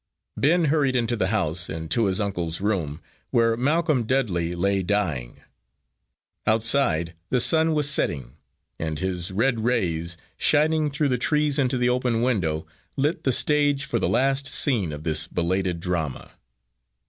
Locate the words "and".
1.69-1.91, 8.79-8.97